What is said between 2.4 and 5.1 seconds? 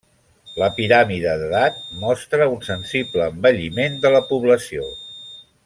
un sensible envelliment de la població.